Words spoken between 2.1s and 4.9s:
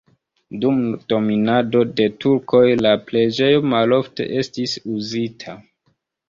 turkoj la preĝejo malofte estis